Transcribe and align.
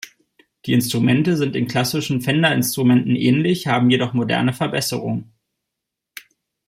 Die 0.65 0.73
Instrumente 0.73 1.37
sind 1.37 1.53
den 1.53 1.67
klassischen 1.67 2.21
Fender-Instrumenten 2.21 3.15
ähnlich, 3.15 3.67
haben 3.67 3.91
jedoch 3.91 4.13
moderne 4.13 4.51
Verbesserungen. 4.51 5.31